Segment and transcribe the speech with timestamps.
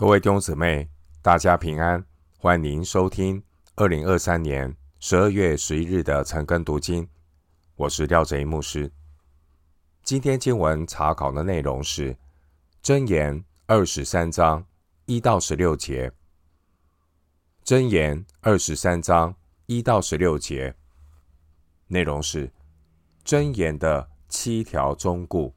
[0.00, 0.88] 各位弟兄姊妹，
[1.20, 2.02] 大家平安，
[2.38, 3.42] 欢迎收听
[3.76, 7.06] 二零二三年十二月十一日的晨更读经。
[7.76, 8.90] 我是廖哲一牧师。
[10.02, 12.14] 今天经文查考的内容是
[12.82, 14.64] 《箴言》二十三章
[15.04, 16.08] 一到十六节，
[17.62, 19.34] 《箴言》二十三章
[19.66, 20.74] 一到十六节
[21.88, 22.48] 内容是
[23.22, 25.54] 《箴言》的七条忠固。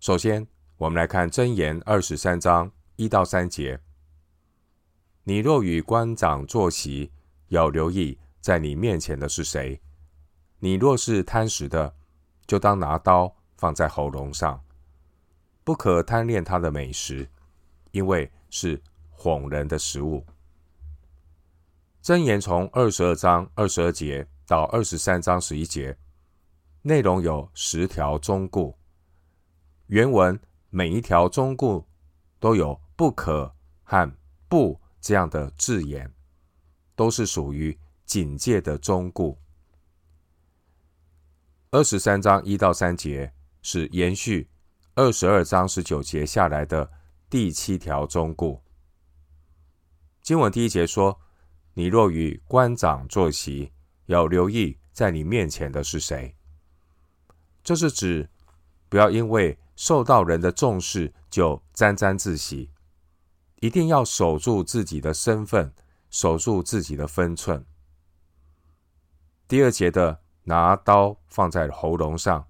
[0.00, 0.46] 首先，
[0.76, 2.70] 我们来看《箴言》二十三章。
[2.96, 3.78] 一到三节，
[5.24, 7.12] 你若与官长坐席，
[7.48, 9.78] 要留意在你面前的是谁。
[10.60, 11.94] 你若是贪食的，
[12.46, 14.64] 就当拿刀放在喉咙上，
[15.62, 17.28] 不可贪恋他的美食，
[17.90, 20.24] 因为是哄人的食物。
[22.02, 25.98] 箴言从二十二章二十二节到二十三章十一节，
[26.80, 28.74] 内容有十条忠告。
[29.88, 30.40] 原文
[30.70, 31.84] 每一条忠告
[32.40, 32.80] 都有。
[32.96, 34.10] 不可和
[34.48, 36.10] 不这样的字眼，
[36.94, 39.36] 都是属于警戒的忠告。
[41.70, 44.48] 二十三章一到三节是延续
[44.94, 46.90] 二十二章十九节下来的
[47.28, 48.62] 第七条忠告。
[50.22, 51.20] 经文第一节说
[51.74, 53.70] ：“你若与官长坐席，
[54.06, 56.34] 要留意在你面前的是谁。”
[57.62, 58.30] 这是指
[58.88, 62.70] 不要因为受到人的重视就沾沾自喜。
[63.60, 65.72] 一定要守住自己的身份，
[66.10, 67.64] 守住自己的分寸。
[69.48, 72.46] 第二节的拿刀放在喉咙上，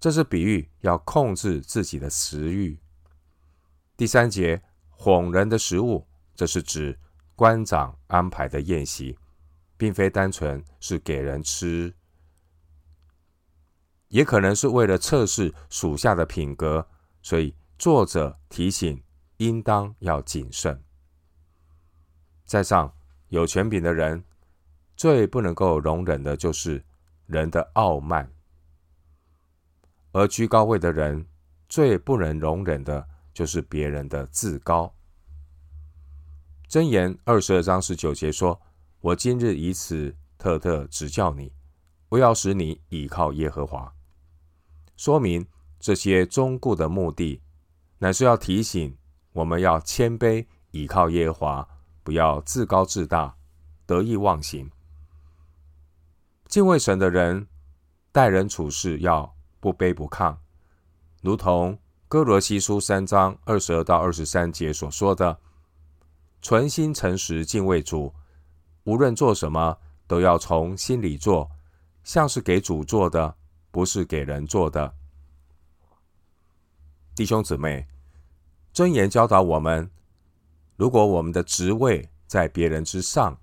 [0.00, 2.78] 这是比喻要控制自己的食欲。
[3.96, 6.98] 第三节哄人的食物，这是指
[7.34, 9.18] 官长安排的宴席，
[9.76, 11.94] 并非单纯是给人吃，
[14.08, 16.88] 也可能是为了测试属下的品格，
[17.20, 19.02] 所以作者提醒。
[19.38, 20.82] 应当要谨慎。
[22.44, 22.94] 在上
[23.28, 24.24] 有权柄的人，
[24.96, 26.84] 最不能够容忍的就是
[27.26, 28.24] 人的傲慢；
[30.12, 31.26] 而居高位的人，
[31.68, 34.94] 最不能容忍的就是别人的自高。
[36.68, 38.60] 箴言二十二章十九节说
[39.00, 41.52] ：“我今日以此特特指教你，
[42.08, 43.92] 不要使你倚靠耶和华。”
[44.96, 45.46] 说明
[45.78, 47.42] 这些忠固的目的，
[47.98, 48.96] 乃是要提醒。
[49.36, 51.68] 我们要谦卑，倚靠耶和华，
[52.02, 53.36] 不要自高自大，
[53.84, 54.70] 得意忘形。
[56.46, 57.46] 敬畏神的人，
[58.12, 60.34] 待人处事要不卑不亢，
[61.20, 65.38] 如同哥罗西书三章二十二到二十三节所说的：
[66.40, 68.14] 存心诚实敬畏主，
[68.84, 69.76] 无论做什么，
[70.06, 71.50] 都要从心里做，
[72.02, 73.36] 像是给主做的，
[73.70, 74.94] 不是给人做的。
[77.14, 77.86] 弟兄姊妹。
[78.76, 79.90] 箴言教导我们：
[80.76, 83.40] 如果我们的职位在别人之上，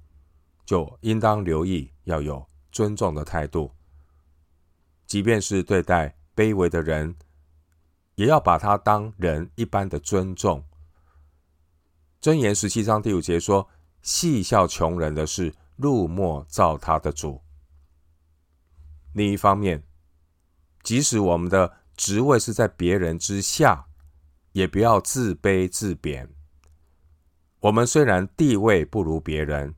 [0.63, 3.71] 就应当留意要有尊重的态度。
[5.07, 7.15] 即便是对待卑微的人，
[8.13, 10.63] 也要把他当人一般的尊重。
[12.21, 13.67] 箴言十七章第五节说
[14.03, 17.41] ：“戏笑穷人的是入莫造他的主。”
[19.13, 19.83] 另一方面，
[20.83, 23.87] 即使我们的职位是在别人之下，
[24.53, 26.27] 也不要自卑自贬。
[27.59, 29.75] 我们虽然地位不如别人，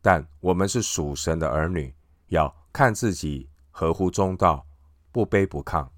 [0.00, 1.94] 但我们是属神的儿女，
[2.28, 4.66] 要看自己合乎中道，
[5.10, 5.88] 不卑不亢。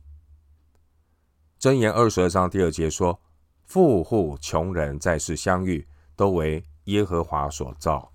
[1.61, 3.21] 箴言二十二章第二节说
[3.67, 8.13] ：“富户穷人在世相遇，都为耶和华所造。”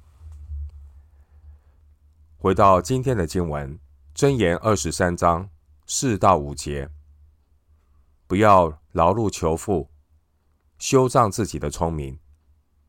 [2.37, 3.79] 回到今天的经文，
[4.13, 5.49] 箴言二十三章
[5.87, 6.89] 四到五节，
[8.27, 9.89] 不要劳碌求富。
[10.83, 12.19] 修仗自己的聪明，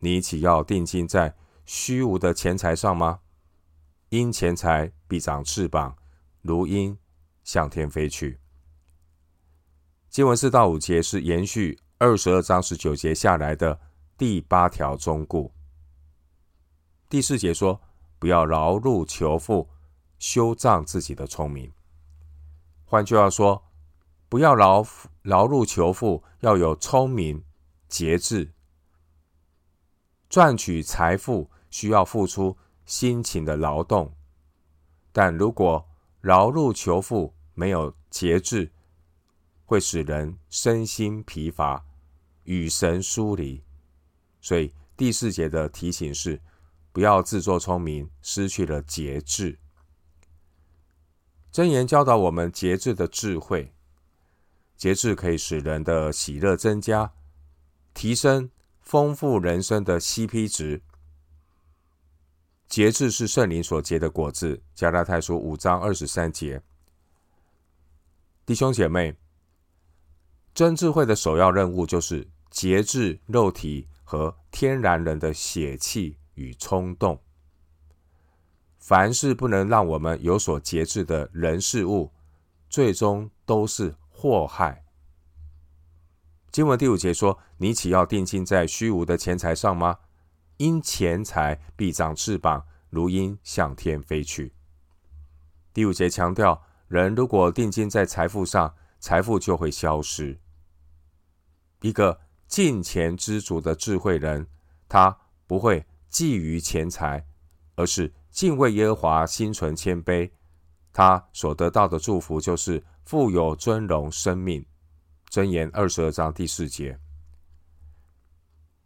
[0.00, 3.21] 你岂要定睛在虚无的钱财上吗？
[4.09, 5.97] 因钱财必长翅膀，
[6.43, 6.99] 如鹰
[7.44, 8.41] 向天飞去。
[10.10, 13.79] 经文四到五节是延续二十二章十九节下来的
[14.19, 15.52] 第八条忠告。
[17.08, 17.81] 第四节说：
[18.19, 19.69] 不要劳碌求富，
[20.19, 21.70] 修仗自己的聪明。
[22.85, 23.62] 换句话说，
[24.29, 24.85] 不要劳
[25.23, 27.44] 劳碌求富，要有聪明。
[27.89, 28.53] 节制，
[30.29, 34.15] 赚取财富需要付出辛勤的劳动，
[35.13, 35.89] 但如果
[36.21, 38.73] 劳碌求富没有节制，
[39.65, 41.85] 会使人身心疲乏，
[42.45, 43.63] 与神疏离。
[44.41, 46.41] 所以第四节的提醒是：
[46.93, 49.59] 不要自作聪明，失去了节制。
[51.53, 53.73] 箴言教导我们节制的智慧，
[54.77, 57.13] 节制可以使人的喜乐增加。
[57.94, 58.50] 提升
[58.82, 60.82] 丰富人生的 CP 值。
[62.67, 64.62] 节制是圣灵所结的果子。
[64.75, 66.61] 加拉太书五章二十三节。
[68.44, 69.17] 弟兄姐妹，
[70.52, 77.23] 真智慧的首要任务就是节制肉体和天然人的血气与冲动。
[78.79, 82.12] 凡是不能让我们有所节制的人事物，
[82.69, 84.85] 最终都是祸害。
[86.50, 90.00] 经文第五节说：“你岂要定睛在虚无的钱财上吗？
[90.58, 94.52] 因钱财必长翅膀，如鹰向天飞去。”
[95.72, 100.38] 第五节强调，人如果定睛在财富上，财富就会消失。
[101.81, 104.46] 一个敬钱知足的智慧人，
[104.87, 105.16] 他
[105.46, 107.25] 不会觊觎钱财，
[107.76, 110.31] 而是敬畏耶和华，心存谦卑。
[110.93, 114.66] 他所得到的祝福就是富有尊荣生命。
[115.31, 117.00] 箴言二十二章第四节。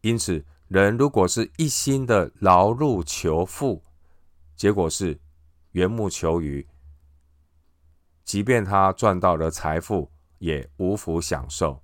[0.08, 3.84] 因此，人如果是一心的劳碌求富，
[4.56, 5.20] 结果是
[5.72, 6.66] 缘木求鱼。
[8.24, 11.82] 即便他赚到了财富，也无福享受。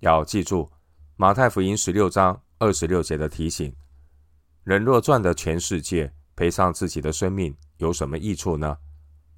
[0.00, 0.72] 要记住
[1.16, 3.76] 马太福音十六章二十六节的提醒：
[4.64, 8.78] 人若赚得全世界，赔上自己的生命，有什么益处呢？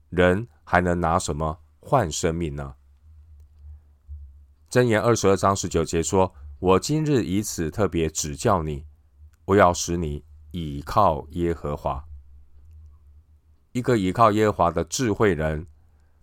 [0.08, 2.76] 人还能拿什么换生命呢？
[4.70, 8.84] 箴言二十二章十九节说：“我今日以此特别指教你，
[9.44, 12.04] 我要使你倚靠耶和华。
[13.72, 15.66] 一个倚靠耶和华的智慧人。”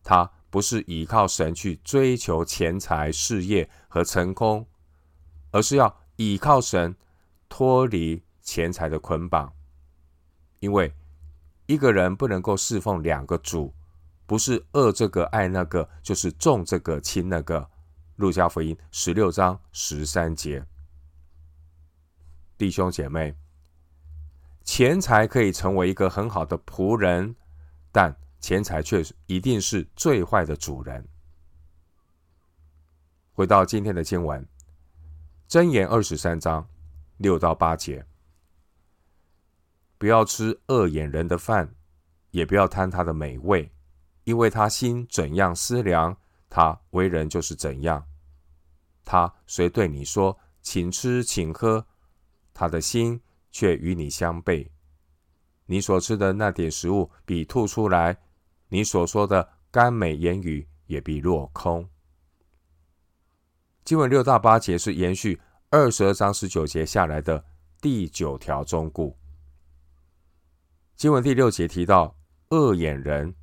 [0.04, 4.68] 他不是依靠神去追求钱财、事业和成功，
[5.50, 6.96] 而是要依靠神
[7.50, 9.52] 脱离钱财的捆绑。
[10.60, 10.94] 因为
[11.66, 13.74] 一个人不能够侍奉两个主，
[14.28, 17.72] 不是恶这个爱那个，就是重这个轻那个。
[18.16, 20.66] 路加福音十六章十三节，
[22.58, 23.36] 弟兄姐妹，
[24.64, 27.36] 钱财可以成为一个很好的仆人，
[27.92, 31.06] 但钱财却一定是最坏的主人。
[33.34, 34.48] 回到今天的经文，
[35.50, 36.70] 箴言二十三章
[37.18, 38.06] 六到八节：
[39.98, 41.76] 不要吃恶眼人的饭，
[42.32, 43.74] 也不要贪他的美味，
[44.24, 46.18] 因为他心怎样思量，
[46.56, 48.08] 他为人就是怎样。
[49.04, 51.86] 他虽对你说，请吃，请喝，
[52.54, 53.20] 他的心
[53.52, 54.72] 却与你相背。
[55.66, 58.18] 你所吃的那点食物，必吐出来。
[58.70, 61.90] 你所说的甘美言语也必落空。
[63.84, 65.42] 经文六到八节是延续
[65.72, 67.44] 二十二章十九节下来的
[67.82, 69.14] 第九条忠故。
[70.96, 72.16] 经文第六节提到
[72.52, 73.36] 恶眼人，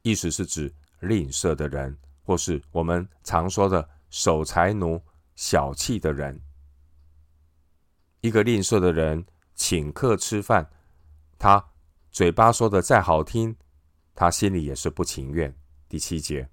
[0.00, 5.00] 意思是指吝啬的人，或是我们常说的守财奴、
[5.36, 6.40] 小气的人。
[8.20, 9.24] 一个吝啬的人
[9.54, 10.68] 请客吃饭，
[11.38, 11.64] 他
[12.10, 13.54] 嘴巴说的再好听。
[14.16, 15.52] 他心里也是不情愿。
[15.88, 16.48] 第七节，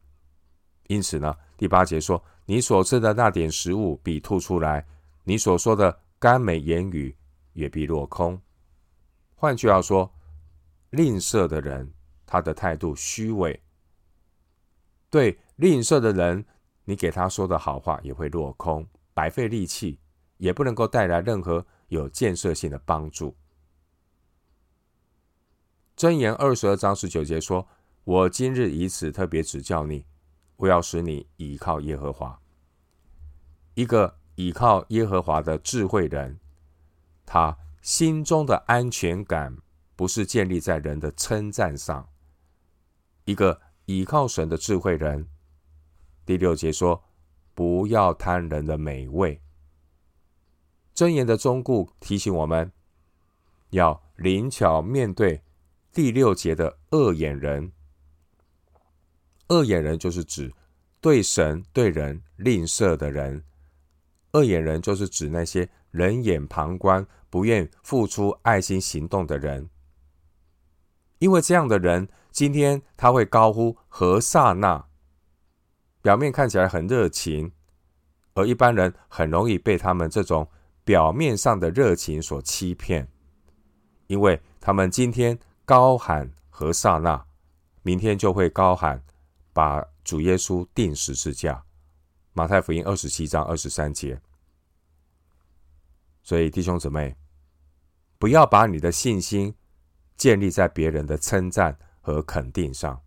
[0.87, 4.85] 因此呢，第八节说：“你所吃的那点食物必吐出来，
[5.23, 7.15] 你所说的甘美言语
[7.53, 8.39] 也必落空。”
[9.35, 10.11] 换句话说，
[10.89, 11.93] 吝啬的人，
[12.25, 13.61] 他的态度虚伪。
[15.09, 16.43] 对吝啬的人，
[16.85, 19.99] 你给他说的好话也会落空，白费力气，
[20.37, 23.35] 也不能够带来任何有建设性的帮助。
[25.95, 27.67] 箴言二十二章十九节说
[28.03, 30.03] ：“我今日以此特别指教你，
[30.57, 32.41] 我要使你倚靠耶和华。
[33.75, 36.39] 一个倚靠耶和华的智慧人，
[37.23, 39.55] 他心中的安全感
[39.95, 42.09] 不是建立在人的称赞上。
[43.25, 45.27] 一个倚靠神的智慧人，
[46.25, 47.03] 第六节说：
[47.53, 49.41] 不要贪人的美味。
[50.93, 52.71] 箴言的忠告提醒我们，
[53.71, 55.41] 要灵巧面对。”
[55.93, 57.73] 第六节的恶眼人，
[59.49, 60.53] 恶眼人就是指
[61.01, 63.43] 对神对人吝啬的人。
[64.31, 69.69] 恶眼人就是指那些冷眼旁观、不愿付出爱心行动的人。
[71.19, 74.87] 因为这样的人，今天他会高呼和散那，
[76.01, 77.51] 表面看起来很热情，
[78.33, 80.47] 而一般人很容易被他们这种
[80.83, 83.07] 表面上的热情所欺骗，
[84.07, 85.39] 因为他们今天。
[85.63, 87.25] 高喊和散那，
[87.81, 89.01] 明天就会高喊
[89.53, 91.63] 把主耶稣钉十字架。
[92.33, 94.19] 马太福音二十七章二十三节。
[96.23, 97.15] 所以弟兄姊妹，
[98.17, 99.55] 不要把你的信心
[100.17, 103.01] 建立在别人的称赞和肯定上，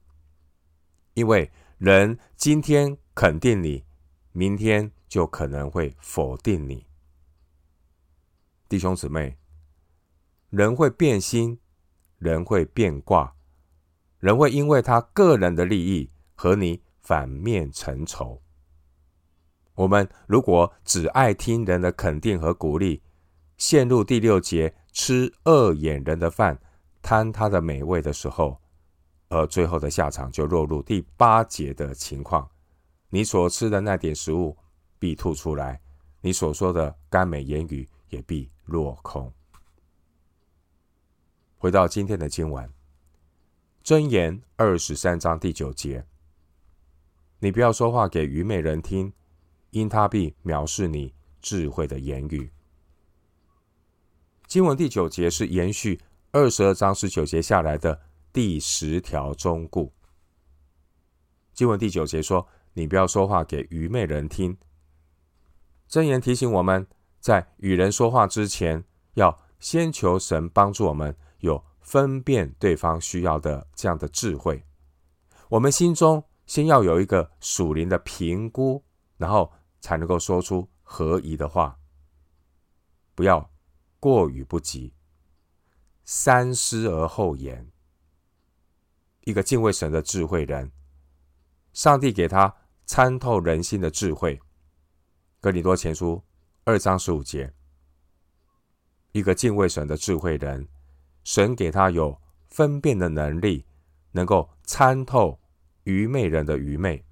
[1.12, 3.84] 因为人今天肯定你，
[4.32, 6.86] 明天就可能会否定你。
[8.68, 9.36] 弟兄姊妹，
[10.50, 11.58] 人会变心，
[12.18, 13.34] 人会变卦，
[14.20, 18.40] 人会因为他个人的利益和你反面成仇。
[19.74, 23.02] 我们如果只爱听人的肯定和鼓励，
[23.56, 26.60] 陷入第六节吃恶眼人的饭，
[27.02, 28.60] 贪他的美味的时候，
[29.34, 32.48] 而最后的下场就落入第八节的情况。
[33.10, 34.56] 你所吃的那点食物
[34.98, 35.80] 必吐出来，
[36.20, 39.32] 你所说的甘美言语也必落空。
[41.58, 42.70] 回到今天的经文，
[43.82, 46.04] 箴言二十三章第九节，
[47.38, 49.12] 你不要说话给愚昧人听，
[49.70, 52.50] 因他必藐视你智慧的言语。
[54.46, 56.00] 经文第九节是延续
[56.32, 58.00] 二十二章十九节下来的
[58.34, 59.90] 第十条忠告。
[61.54, 62.46] 经文第九节说。
[62.76, 64.58] 你不要说话给愚昧人听。
[65.88, 66.84] 箴言提醒我们，
[67.20, 74.64] 在与人说话之前，要先求神帮助我们有分辨对方需要的这样的智慧。
[75.48, 78.82] 我们心中先要有一个属灵的评估，
[79.18, 81.78] 然后才能够说出合宜的话。
[83.14, 83.52] 不要
[84.00, 84.92] 过于不及，
[86.04, 87.70] 三思而后言。
[89.24, 90.70] 一个敬畏神的智慧人，
[91.72, 92.54] 上帝给他。
[92.86, 94.36] 参透人心的智慧，
[95.40, 96.16] 《哥林多前书》
[96.64, 97.50] 二章十五节。
[99.12, 100.68] 一个敬畏神的智慧人，
[101.24, 103.64] 神给他有分辨的能力，
[104.12, 105.40] 能够参透
[105.84, 107.02] 愚昧人的愚昧。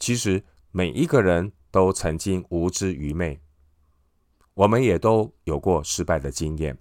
[0.00, 3.40] 其实每一个人都曾经无知愚昧，
[4.54, 6.76] 我们也都有过失败的经验。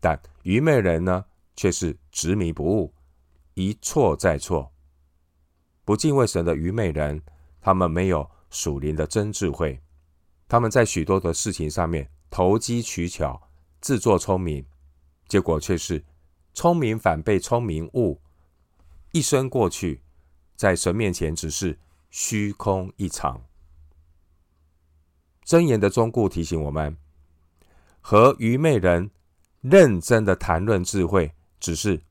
[0.00, 1.24] 但愚昧人呢，
[1.56, 2.94] 却是执迷不悟，
[3.54, 4.72] 一错再错。
[5.84, 7.22] 不敬畏神的愚昧人，
[7.60, 9.80] 他们没有属灵的真智慧，
[10.48, 14.64] 他们在许多的事情上面投机取巧，自作聪明，
[15.28, 16.04] 结果却是
[16.52, 18.20] 聪明反被聪明误，
[19.12, 20.02] 一生过去，
[20.56, 21.78] 在神面前只是
[22.10, 23.44] 虚空一场。
[25.44, 26.96] 箴言的忠告提醒我们，
[28.00, 29.10] 和愚昧人
[29.60, 32.02] 认真的谈论智慧，只是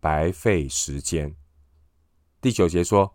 [0.00, 1.36] 白费时间。
[2.40, 3.14] 第九节说：“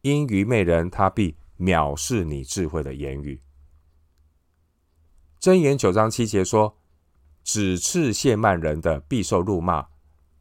[0.00, 3.42] 因愚昧人，他必藐视你智慧的言语。”
[5.38, 6.78] 箴言九章七节说
[7.44, 9.90] ：“指斥亵慢人的，必受辱骂；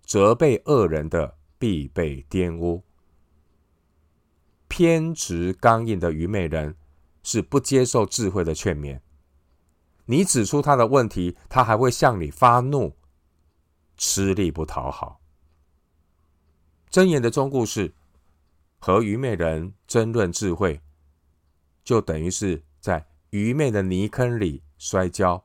[0.05, 2.81] 责备恶人的，必被玷污。”
[4.69, 6.77] 偏执刚硬的愚昧人
[7.24, 9.01] 是不接受智慧的劝勉。
[10.05, 12.95] 你指出他的问题，他还会向你发怒，
[13.98, 15.22] 吃力不讨好。
[16.90, 17.94] 箴言的中故事。
[18.78, 20.80] 和愚昧人争论智慧，
[21.84, 25.44] 就等于是在愚昧的泥坑里摔跤，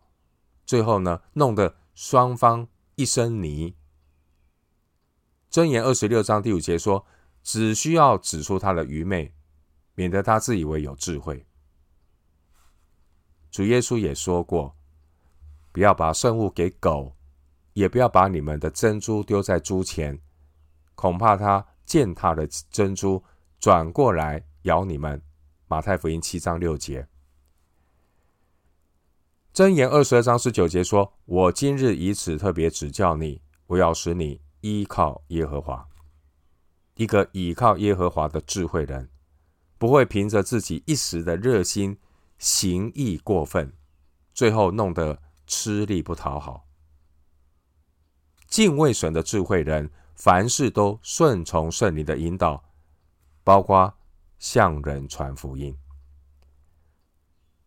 [0.66, 3.74] 最后呢，弄得双方一身泥。
[5.50, 7.06] 箴言二十六章第五节说
[7.42, 9.32] ：“只需要指出他的愚昧，
[9.94, 11.46] 免得他自以为有智慧。”
[13.50, 14.76] 主耶稣也说过
[15.72, 17.16] ：“不要把圣物给狗，
[17.80, 20.20] 也不要把你们的珍珠丢在猪前，
[20.94, 23.24] 恐怕他。”践踏的珍珠
[23.58, 25.20] 转过来咬你们。
[25.66, 27.08] 马太福音七章六节。
[29.52, 35.88] 箴言二十二章十九节说：“我今日以此特别指教你，我要使你依靠耶和华。”
[36.94, 39.08] 一个倚靠耶和华的智慧人，
[39.76, 41.98] 不会凭着自己一时的热心
[42.38, 43.72] 行义过分，
[44.32, 46.68] 最后弄得吃力不讨好。
[48.50, 49.90] 敬畏神的智慧人。
[50.22, 52.62] 凡事都顺从圣灵的引导，
[53.42, 53.94] 包括
[54.38, 55.74] 向人传福音。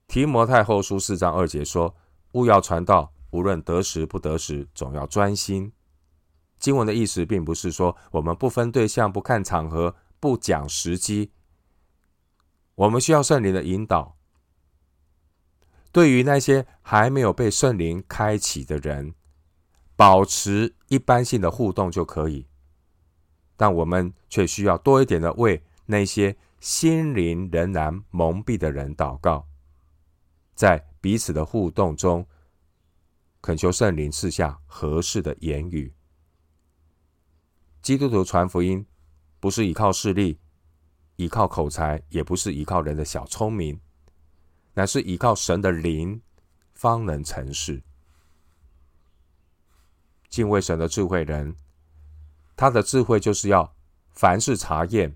[0.08, 1.96] 提摩太后书四章二节说
[2.34, 5.74] ：“务要传道，无论得时不得时，总要专心。”
[6.60, 11.32] 经文的意思并不是说我们不分对象、不看场合、不讲时机。
[12.76, 14.16] 我们需要圣灵的引导。
[15.92, 19.16] 对于那些还没有被圣灵开启的人，
[20.04, 22.46] 保持一般性的互动就可以，
[23.56, 29.48] 但我们却需要多一点的为那些心灵仍然蒙蔽的人祷告，
[30.56, 32.28] 在彼此的互动中，
[33.42, 35.94] 恳求圣灵赐下合适的言语。
[37.82, 38.86] 基督徒传福音
[39.40, 40.38] 不是依靠势力，
[41.16, 43.80] 依靠口才，也不是依靠人的小聪明，
[44.74, 46.22] 乃是依靠神的灵，
[46.74, 47.82] 方能成事。
[50.34, 51.56] 敬畏神的智慧人，
[52.56, 53.76] 他的智慧就是要
[54.14, 55.16] 凡事查验，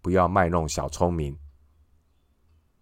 [0.00, 1.36] 不要卖弄小聪明。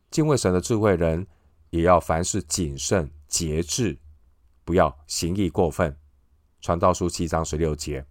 [0.09, 1.27] 敬畏神的智慧人
[1.71, 3.99] 也要凡事谨慎节制，
[4.65, 5.99] 不要行义过分。
[6.61, 8.07] 传道书七章十六节，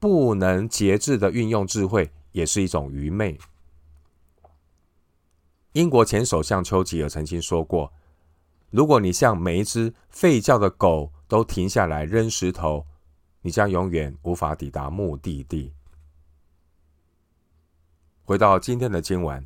[0.00, 3.38] 不能节制的运用智慧，也是一种愚昧。
[5.74, 7.92] 英国前首相丘吉尔曾经说过
[8.70, 12.86] ：“如果你像每一只吠叫的狗都停下来扔石头，
[13.40, 15.72] 你将永远无法抵达目的地。”
[18.22, 19.44] 回到今天的经文，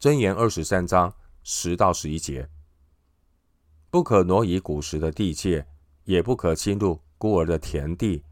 [0.00, 2.48] 箴言二十三章十到十一节：
[3.90, 5.64] 不可挪移古时的地界，
[6.02, 8.24] 也不可侵入孤儿的田地，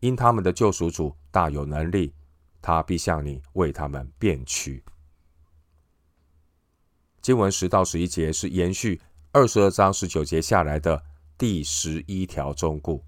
[0.00, 2.12] 因他们的救赎主大有能力，
[2.60, 4.84] 他必向你为他们辩屈。
[7.22, 9.00] 经文十到十一节是延续
[9.32, 11.02] 二十二章十九节下来的
[11.38, 13.04] 第十一条忠告。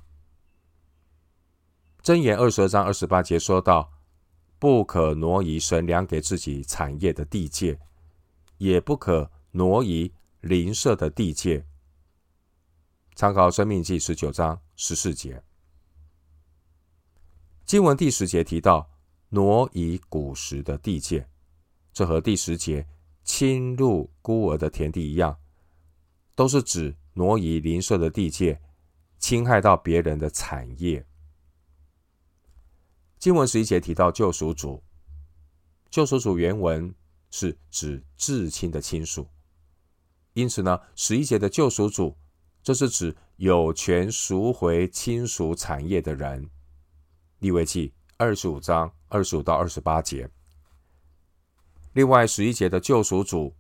[2.03, 3.93] 箴言二十二章二十八节说到，
[4.59, 7.79] 不可挪移神粮给自己产业的地界，
[8.59, 11.67] 也不可挪移邻舍的地界。
[13.15, 15.43] 参考生命记十九章十四节。
[17.65, 18.91] 经文第十节提到
[19.31, 21.29] 挪移古时的地界，
[21.93, 22.87] 这和第十节。
[23.25, 25.37] 侵入孤儿的田地一样，
[26.35, 28.61] 都是指挪移邻舍的地界，
[29.19, 31.05] 侵害到别人的产业。
[33.19, 34.85] 经文十一节提到救赎主，
[35.91, 36.95] 救赎主原文
[37.29, 39.27] 是指至亲的亲属，
[40.35, 42.17] 因此呢，十一节的救赎主，
[42.63, 46.49] 这是指有权赎回亲属产业的人。
[47.41, 50.31] 利未记二十五章二十五到二十八节。
[51.95, 53.57] 另外，十一节的救赎主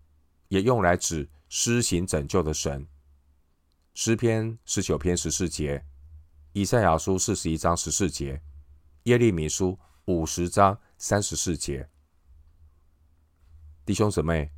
[0.46, 2.86] 也用来指施行拯救的神。
[4.00, 5.85] 诗篇十九篇十四节，
[6.52, 8.40] 以赛亚书四十一章十四节，
[9.02, 11.90] 耶利米书五十章三十四节。
[13.85, 14.52] 弟兄姊妹，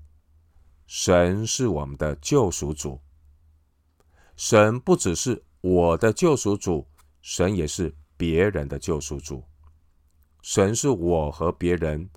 [0.86, 3.00] 神是我们的救赎主。
[4.36, 6.86] 神不只是我的救赎主，
[7.22, 9.42] 神也是别人的救赎主。
[10.42, 12.10] 神是我和别人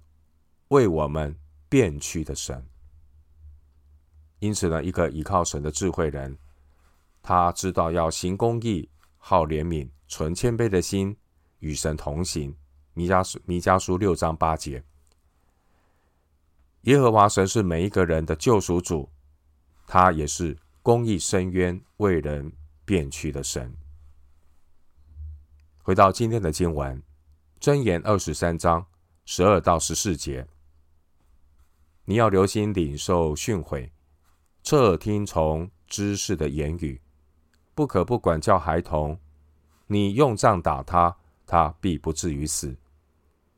[0.68, 1.34] 为我们。
[1.70, 2.70] 变去的神，
[4.40, 6.38] 因此呢，一个依靠神的智慧人，
[7.24, 11.16] 他知道要行公义、好怜悯、存谦卑的心，
[11.60, 12.54] 与神同行。
[12.94, 14.84] 弥迦书弥迦书六章八节，
[16.82, 19.10] 耶和华神是每一个人的救赎主，
[19.88, 22.52] 他也是公义伸冤、为人
[22.86, 23.74] 辨屈的神。
[25.82, 27.02] 回到今天的经文，
[27.60, 28.86] 箴言二十三章
[29.26, 30.46] 十二到十四节。
[32.06, 33.90] 你要留心领受训诲，
[34.62, 37.02] 侧耳听从知识的言语，
[37.76, 39.20] 不可不管教孩童。
[39.88, 42.76] 你用杖打他，他必不至于死；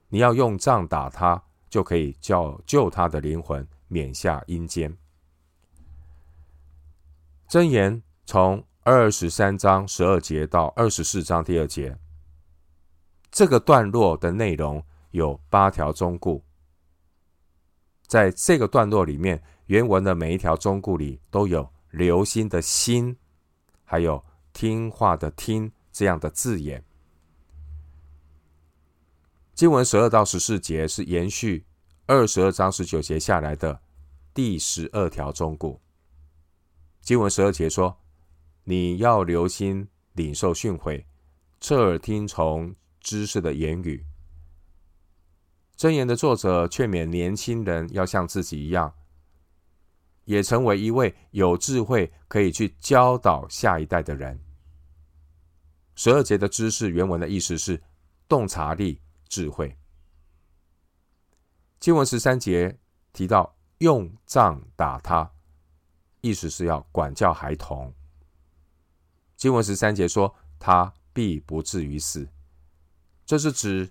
[0.09, 4.95] 你要用杖打他，就可以叫救他的灵魂免下阴间。
[7.47, 11.97] 箴言从二十三章十二节到二十四章第二节，
[13.31, 16.41] 这个段落的内容有八条忠告。
[18.07, 23.15] 在这个段落里面，原文的每一条忠告里都有“留心”的心，
[23.85, 26.83] 还有“听话”的听这样的字眼。
[29.53, 31.65] 经文十二到十四节是延续
[32.07, 33.81] 二十二章十九节下来的
[34.33, 35.79] 第十二条忠告。
[36.99, 37.97] 经文十二节说
[38.65, 41.05] ：“你要留心领受训诲，
[41.61, 44.05] 侧耳听从知识的言语。”
[45.77, 48.93] 箴言的作者劝勉年轻人要像自己一样，
[50.25, 54.39] 也成为一位有智慧可以去教导下一代的人。
[55.95, 57.81] 十二节的知识原文的意思是
[58.27, 59.75] 洞察力、智慧。
[61.79, 62.77] 经文十三节
[63.13, 65.31] 提到用杖打他，
[66.21, 67.93] 意思是要管教孩童。
[69.35, 72.27] 经文十三节说他必不至于死，
[73.25, 73.89] 这是指。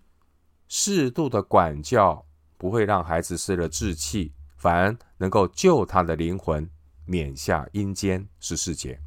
[0.66, 6.69] 适度的管教不会让孩子失了志气，反而能够救他的灵魂
[7.07, 8.29] 免下阴间。
[8.41, 9.01] 十四节，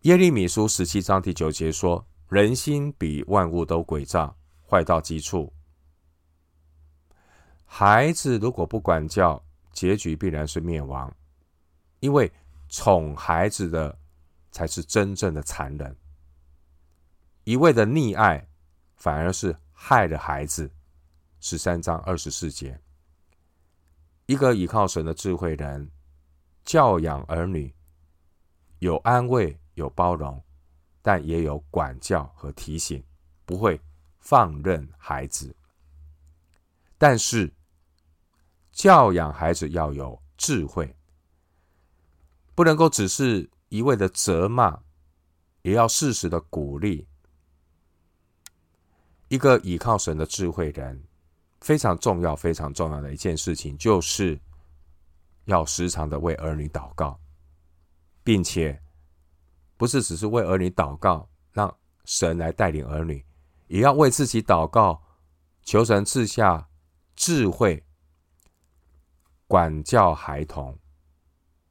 [0.00, 4.34] 耶利米书十七章第九节说：“人心比万物都诡诈，
[4.66, 5.52] 坏到极处。
[7.66, 11.14] 孩子如果不管教，结局必然是灭亡，
[12.00, 12.32] 因为
[12.70, 13.98] 宠孩子的
[14.50, 15.94] 才是真正的残忍，
[17.44, 18.48] 一味的溺爱。”
[18.96, 20.70] 反而是害了孩子。
[21.38, 22.80] 十三章二十四节，
[24.26, 25.90] 一个倚靠神的智慧人，
[26.64, 27.74] 教养儿女，
[28.78, 30.42] 有安慰，有包容，
[31.02, 33.04] 但也有管教和提醒，
[33.44, 33.78] 不会
[34.18, 35.54] 放任孩子。
[36.96, 37.52] 但是，
[38.72, 40.96] 教养孩子要有智慧，
[42.54, 44.80] 不能够只是一味的责骂，
[45.60, 47.06] 也要适时的鼓励。
[49.28, 51.04] 一个倚靠神的智慧人，
[51.64, 54.38] 非常重要、非常重要的一件事情，就是
[55.46, 57.18] 要时常的为儿女祷告，
[58.22, 58.78] 并且
[59.78, 61.74] 不是只是为儿女祷告，让
[62.04, 63.24] 神来带领儿女，
[63.68, 65.02] 也要为自己祷告，
[65.62, 66.68] 求神赐下
[67.16, 67.82] 智慧。
[69.46, 70.76] 管教孩童，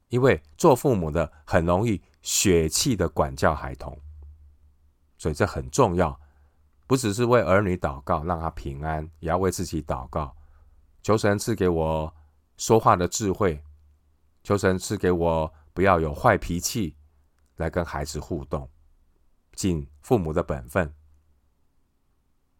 [0.08, 3.96] 因为做父母的很容易血气的管教孩童，
[5.18, 6.18] 所以这很重要。
[6.86, 10.36] 不只是为儿女祷告，让他平安，也要为自己祷告，
[11.02, 12.14] 求神赐给我
[12.56, 13.62] 说话的智慧，
[14.42, 16.96] 求神赐给我不要有坏脾气
[17.56, 18.70] 来跟孩子互动，
[19.54, 20.94] 尽父母的本分。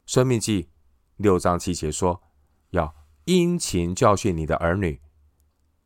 [0.07, 0.71] 生命记
[1.17, 2.23] 六章七节说，
[2.71, 5.01] 要殷勤教训你的儿女。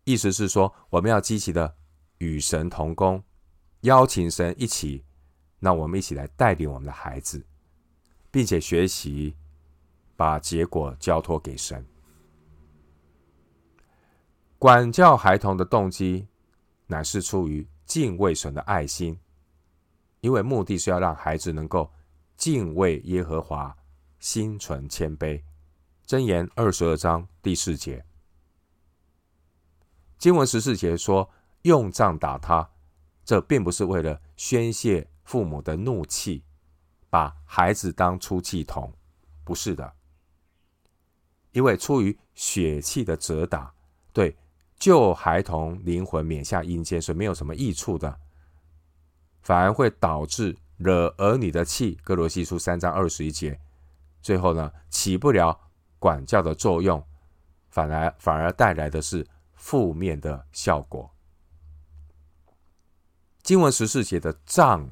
[0.04, 1.76] 意思是说，我们要积极的
[2.18, 3.22] 与神同工，
[3.80, 5.04] 邀请神一起，
[5.60, 7.46] 让我们一起来带领我们的孩子，
[8.30, 9.34] 并且学习
[10.16, 11.84] 把结果交托给神。
[14.58, 16.26] 管教孩童的动机，
[16.86, 19.18] 乃是出于敬畏神的爱心，
[20.20, 21.90] 因为目的是要让孩子能够
[22.36, 23.76] 敬畏耶和华，
[24.18, 25.40] 心存谦卑。
[26.06, 28.04] 箴言二十二章第四节。
[30.16, 31.30] 经文十四节说
[31.62, 32.68] ：“用杖打他，
[33.24, 36.42] 这并不是为了宣泄父母的怒气，
[37.10, 38.92] 把孩子当出气筒，
[39.44, 39.92] 不是的。
[41.52, 43.72] 因为出于血气的责打，
[44.12, 44.36] 对
[44.78, 48.20] 救孩童灵魂免下阴间是没有什么益处的，
[49.42, 51.98] 反而会导致惹儿女的气。
[52.02, 53.58] 歌罗西书三章二十一节，
[54.20, 55.58] 最后呢，起不了
[55.98, 57.04] 管教的作用，
[57.70, 59.26] 反而反而带来的是。”
[59.60, 61.12] 负面的效果。
[63.42, 64.88] 经文十四节的杖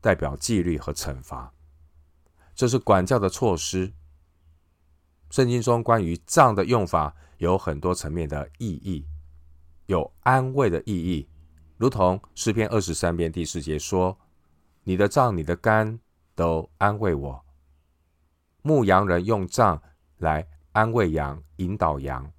[0.00, 1.54] 代表纪律和惩罚，
[2.58, 3.92] 这是管教的措施。
[5.30, 9.06] 圣经中关于杖的用法有很多层面的意义，
[9.86, 11.28] 有安慰的意义，
[11.76, 14.18] 如同诗篇二十三篇第四节说
[14.82, 16.00] ：“你的杖、你的竿
[16.34, 17.44] 都安慰我。”
[18.62, 19.80] 牧羊人用杖
[20.16, 22.32] 来安慰羊、引导羊。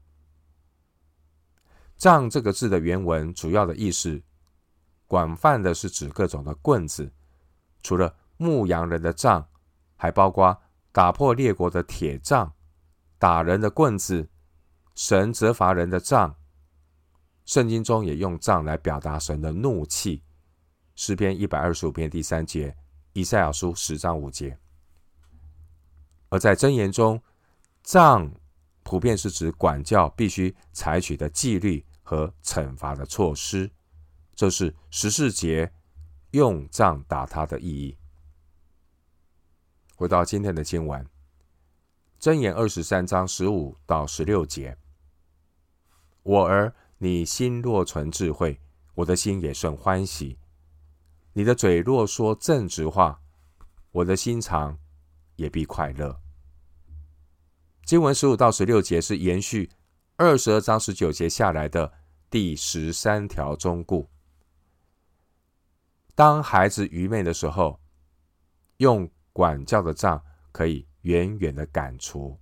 [1.96, 4.22] 杖这个字的原文主要的意思，
[5.08, 7.10] 广泛的是指各种的棍子，
[7.82, 9.48] 除了牧羊人的杖，
[10.00, 10.60] 还包括
[10.92, 12.54] 打破列国的铁杖、
[13.20, 14.30] 打人的棍子、
[14.96, 16.36] 神责罚人的杖。
[17.46, 20.24] 圣经中也用杖来表达神的怒气，
[20.96, 22.76] 诗篇一百二十五篇第三节，
[23.14, 24.58] 以赛亚书十章五节。
[26.30, 27.22] 而在箴言中，
[27.84, 28.32] 杖
[28.84, 31.86] 普遍是指管教必须采取的纪律。
[32.02, 33.70] 和惩罚的措施，
[34.34, 35.72] 这是十四节
[36.32, 37.96] 用杖打他的意义。
[40.00, 41.06] 回到今天的经文，
[42.22, 44.78] 箴言二十三章十五到十六节：
[46.24, 48.62] 我儿，你心若存智慧，
[48.96, 50.38] 我的心也甚欢喜；
[51.34, 53.22] 你的嘴若说正直话，
[53.92, 54.80] 我的心肠
[55.36, 56.18] 也必快乐。
[57.84, 59.70] 经文十五到十六节是延续
[60.16, 61.92] 二十二章十九节下来的。
[62.30, 64.08] 第十三条忠告：
[66.16, 67.82] 当孩子愚昧的时候，
[68.78, 72.40] 用管教的杖可以远远的赶除。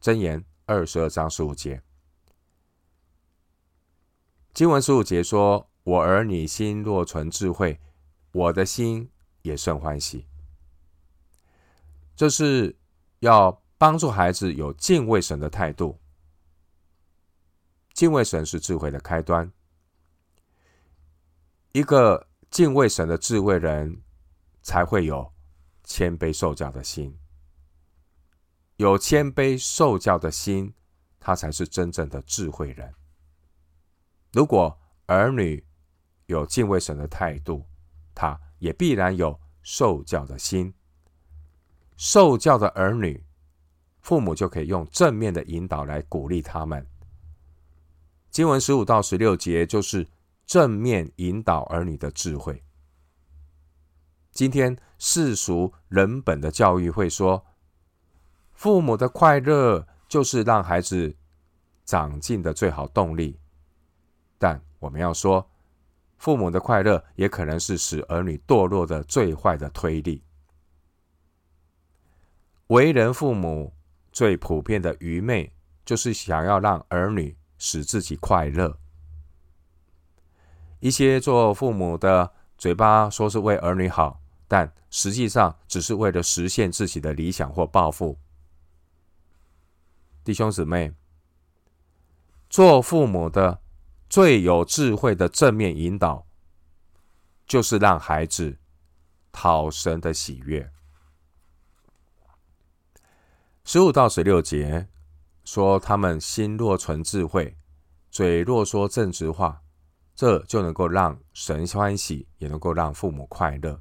[0.00, 1.82] 箴言二十二章十五节，
[4.54, 7.78] 经文十五节说：“我儿，你心若存智慧，
[8.32, 9.10] 我的心
[9.42, 10.26] 也甚欢喜。”
[12.16, 12.76] 这是
[13.20, 15.98] 要帮助孩子有敬畏神的态度。
[17.92, 19.50] 敬畏神是智慧的开端。
[21.72, 24.02] 一个敬畏神的智慧人，
[24.62, 25.32] 才会有
[25.90, 27.18] 谦卑受教的心。
[28.76, 30.72] 有谦卑受教的心，
[31.18, 32.94] 他才是真正的智慧人。
[34.32, 35.66] 如果儿女
[36.26, 37.66] 有敬畏神的态度，
[38.14, 40.72] 他也必然有受教的心。
[41.96, 43.26] 受教的儿女，
[44.00, 46.86] 父母就可以用正面的引导来鼓励他们。
[48.30, 50.06] 经文十五到十六节就是
[50.46, 52.64] 正面引导儿女的智慧。
[54.30, 57.44] 今天世俗人本的教育会说，
[58.52, 61.16] 父母的快乐就是让孩子
[61.84, 63.40] 长进的最好动力。
[64.38, 65.50] 但我们要说，
[66.18, 70.22] 父母的快乐也可能是使儿女堕落的最坏的推力。
[72.68, 73.74] 为人父母
[74.12, 75.52] 最普遍的愚昧，
[75.84, 77.36] 就是想要让儿女。
[77.62, 78.78] 使自己快乐。
[80.78, 88.18] 一些做父母的嘴巴说是为儿女好，但实际上只是为了实现自己的理想或抱负。
[90.24, 90.92] 弟兄姊妹，
[92.48, 93.62] 做父母的
[94.08, 96.26] 最有智慧的正面引导，
[97.46, 98.58] 就是让孩子
[99.30, 100.72] 讨神的喜悦。
[103.64, 104.88] 十五到十六节
[105.44, 107.56] 说，他们心若存智慧，
[108.10, 109.62] 嘴若说正直话，
[110.16, 113.80] 这就能够让神欢喜，也能够让父母快乐。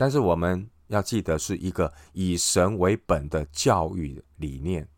[0.00, 4.88] 但是我们要记得，是一个以神为本的教育理念。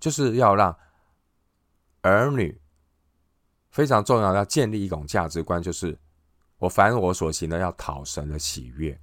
[0.00, 0.76] 就是要让
[2.02, 2.60] 儿女
[3.70, 5.96] 非常重要，要建立一种价值观，就是
[6.58, 9.00] 我凡我所行的要讨神的喜悦。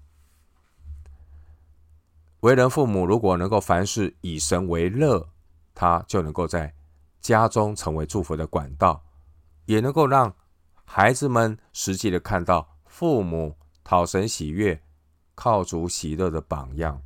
[2.41, 5.29] 为人父母，如果能够凡事以神为乐，
[5.73, 6.75] 他就能够在
[7.21, 9.01] 家中成为祝福的管道，
[9.67, 10.35] 也能够让
[10.83, 14.81] 孩子们实际的看到父母讨神喜悦、
[15.35, 17.01] 靠主喜乐的榜样。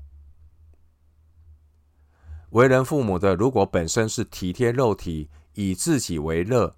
[2.52, 6.76] 为人父母的，如果本身是体贴肉体、以自己为乐，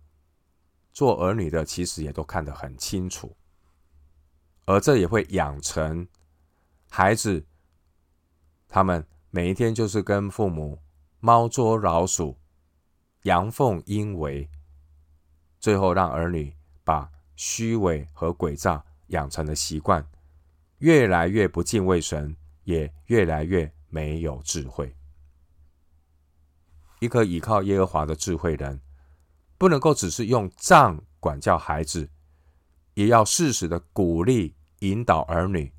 [0.92, 3.36] 做儿女的其实也都看得很清楚，
[4.66, 6.08] 而这也会养成
[6.90, 7.46] 孩子，
[8.68, 10.82] 他们每一天就是跟父母
[11.20, 12.40] 猫捉老鼠、
[13.24, 14.50] 阳奉阴违，
[15.60, 20.06] 最后让儿女把虚伪和诡诈养成了习惯，
[20.80, 24.96] 越来越不敬畏神，也越来越没有智慧。
[27.00, 28.80] 一个倚靠耶和华的智慧人，
[29.58, 32.10] 不能够只是用杖管教孩子，
[32.94, 35.72] 也要适时的鼓励引导儿女，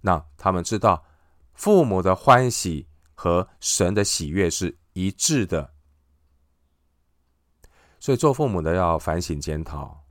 [0.00, 1.04] 让他们知道
[1.52, 5.72] 父母的欢喜和神的喜悦是一致的。
[8.00, 10.04] 所以做父母的要反省检讨，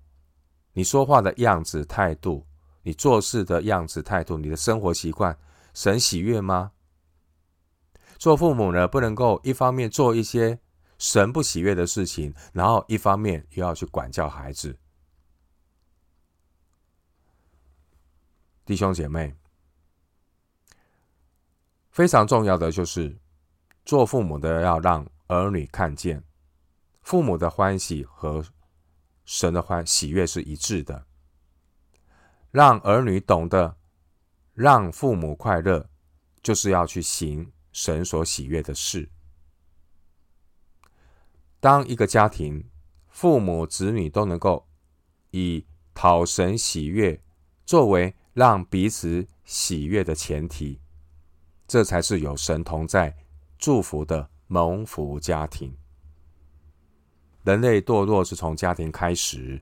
[0.73, 2.45] 你说话的样子、态度，
[2.84, 5.38] 你做事的样子、态度，你的生活习惯，
[5.74, 6.72] 神喜悦吗？
[8.17, 10.60] 做父母呢，不能够一方面做一些
[10.98, 14.78] 神不喜悦的事情，然后一方面又要去管教孩子。
[18.65, 19.36] 弟兄姐妹，
[21.89, 23.17] 非常重要的就是
[23.84, 26.24] 做父母的要让儿女看见
[27.02, 28.41] 父母的欢喜和
[29.26, 31.06] 神的欢喜悦是一致的，
[32.54, 33.76] 让儿女懂得
[34.54, 35.89] 让父母快乐，
[36.42, 37.52] 就是要去行。
[37.74, 39.10] 神所喜悦的事。
[41.60, 42.70] 当一个家庭
[43.10, 44.68] 父母子女都能够
[45.32, 47.20] 以讨神喜悦
[47.66, 50.80] 作为让彼此喜悦的前提，
[51.68, 53.18] 这才是有神同在
[53.58, 55.76] 祝福的蒙福家庭。
[57.44, 59.60] 人类堕落是从家庭开始，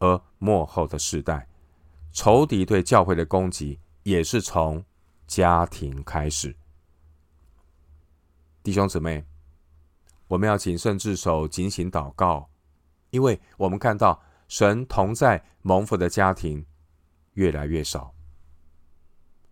[0.00, 1.48] 而末后的世代
[2.12, 4.84] 仇敌对教会的攻击也是从
[5.26, 6.54] 家庭开始。
[8.62, 9.24] 弟兄姊妹，
[10.28, 12.50] 我们要谨慎自守，警醒祷告，
[13.10, 16.64] 因为我们看到神同在蒙福的家庭
[17.32, 18.14] 越来越少，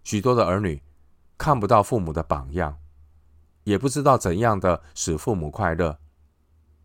[0.05, 0.83] 许多的儿女
[1.39, 2.79] 看不到父母的榜样，
[3.65, 5.99] 也不知道怎样的使父母快乐，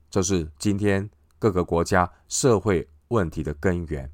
[0.09, 4.09] 这是今天各个国家社会问题的根源。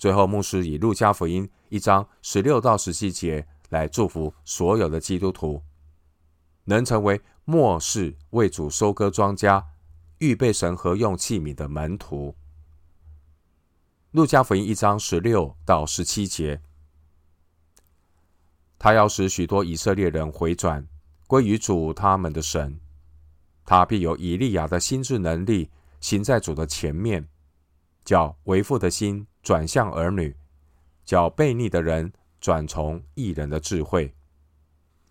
[0.00, 5.62] 最后，牧师以路加福音一章十六到十七节来祝福所有的基督徒。
[6.64, 9.62] 能成为末世为主收割庄稼、
[10.16, 12.34] 预备神合用器皿的门徒。
[14.12, 16.62] 路加福音一章十六到十七节，
[18.78, 20.88] 他要使许多以色列人回转
[21.26, 22.80] 归于主他们的神，
[23.66, 25.68] 他必有以利亚的心智能力
[26.00, 27.28] 行在主的前面，
[28.02, 30.36] 叫为父的心转向儿女，
[31.04, 34.14] 叫悖逆的人转从义人的智慧，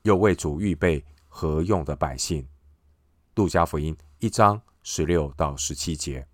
[0.03, 1.05] 又为主预备。
[1.31, 2.45] 何用的百姓，
[3.35, 6.27] 路加福音一章十六到十七节。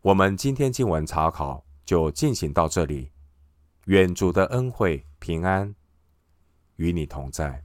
[0.00, 3.10] 我们今天经文查考就进行到这里，
[3.86, 5.74] 愿主的恩惠平安
[6.76, 7.64] 与你同在。